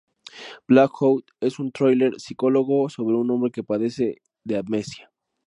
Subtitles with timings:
[0.67, 5.11] Blackout es un thriller psicológico sobre un hombre que padece de amnesia.